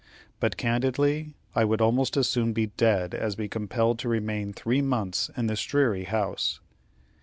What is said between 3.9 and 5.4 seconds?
to remain three months